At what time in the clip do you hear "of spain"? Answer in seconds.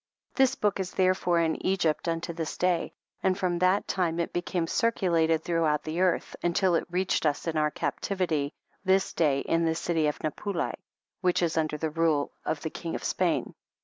12.95-13.53